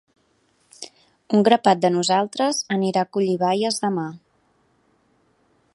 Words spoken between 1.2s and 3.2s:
Un grapat de nosaltres anirà a